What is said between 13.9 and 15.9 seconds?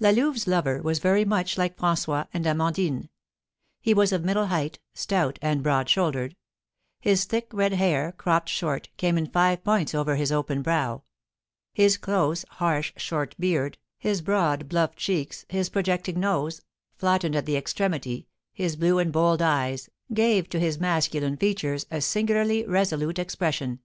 his broad, bluff cheeks, his